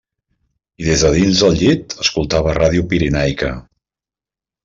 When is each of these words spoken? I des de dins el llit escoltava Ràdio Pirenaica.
I 0.83 0.85
des 0.87 1.03
de 1.07 1.11
dins 1.15 1.41
el 1.49 1.59
llit 1.59 1.93
escoltava 2.05 2.55
Ràdio 2.59 2.87
Pirenaica. 2.95 3.51